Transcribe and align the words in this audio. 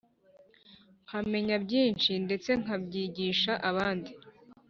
nkamenya 1.05 1.55
byinshi 1.65 2.11
ndetse 2.25 2.49
nkabyigisha 2.61 3.53
abandi. 3.69 4.11